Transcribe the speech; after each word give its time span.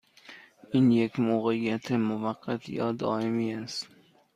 این 0.71 0.91
یک 0.91 1.19
موقعیت 1.19 1.91
موقت 1.91 2.69
یا 2.69 2.91
دائمی 2.91 3.53
است؟ 3.55 3.87